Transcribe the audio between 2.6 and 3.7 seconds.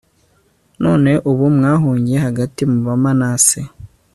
mu bamanase